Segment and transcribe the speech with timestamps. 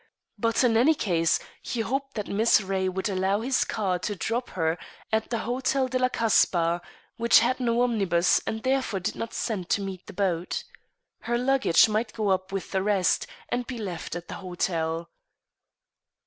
[0.35, 4.49] But in any case he hoped that Miss Ray would allow his car to drop
[4.57, 4.79] her
[5.11, 6.81] at the Hotel de la Kasbah,
[7.17, 10.63] which had no omnibus and therefore did not send to meet the boat.
[11.19, 15.07] Her luggage might go up with the rest, and be left at the hotel.